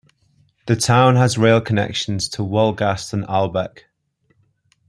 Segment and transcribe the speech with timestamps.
[0.65, 3.81] The town has rail connections to Wolgast and Ahlbeck.